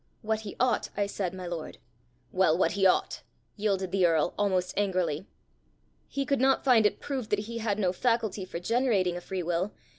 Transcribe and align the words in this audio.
"What 0.23 0.39
he 0.39 0.55
ought, 0.59 0.89
I 0.97 1.05
said, 1.05 1.31
my 1.31 1.45
lord." 1.45 1.77
"Well, 2.31 2.57
what 2.57 2.71
he 2.71 2.87
ought," 2.87 3.21
yielded 3.55 3.91
the 3.91 4.07
earl 4.07 4.33
almost 4.35 4.73
angrily. 4.75 5.27
"He 6.07 6.25
could 6.25 6.41
not 6.41 6.63
find 6.65 6.87
it 6.87 6.99
proved 6.99 7.29
that 7.29 7.37
he 7.45 7.59
had 7.59 7.77
no 7.77 7.93
faculty 7.93 8.43
for 8.43 8.59
generating 8.59 9.15
a 9.15 9.21
free 9.21 9.43
will. 9.43 9.73